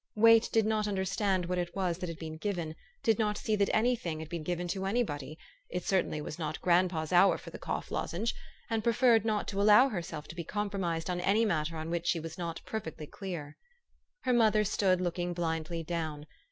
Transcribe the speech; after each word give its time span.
Wait 0.15 0.49
did 0.51 0.65
not 0.65 0.87
understand 0.87 1.45
what 1.45 1.59
it 1.59 1.75
was 1.75 1.99
that 1.99 2.09
had 2.09 2.17
been 2.17 2.35
given; 2.35 2.75
did 3.03 3.19
not 3.19 3.37
see 3.37 3.55
that 3.55 3.69
any 3.71 3.95
thing 3.95 4.17
had 4.19 4.29
been 4.29 4.41
given 4.41 4.67
to 4.67 4.87
anybody 4.87 5.37
(it 5.69 5.83
certainly 5.83 6.19
was 6.19 6.39
not 6.39 6.59
grandpa's 6.59 7.13
hour 7.13 7.37
for 7.37 7.51
the 7.51 7.59
cough 7.59 7.91
lozenge), 7.91 8.33
and 8.67 8.83
preferred 8.83 9.23
not 9.25 9.47
to 9.47 9.61
allow 9.61 9.89
herself 9.89 10.27
to 10.27 10.33
be 10.35 10.43
compromised 10.43 11.07
on 11.07 11.21
any 11.21 11.45
matter 11.45 11.77
on 11.77 11.91
which 11.91 12.07
she 12.07 12.19
was 12.19 12.35
not 12.35 12.61
perfectly 12.65 13.05
clear. 13.05 13.55
Her 14.23 14.33
mother 14.33 14.63
stood 14.63 14.99
looking 15.01 15.33
blindly 15.33 15.83
down. 15.83 16.25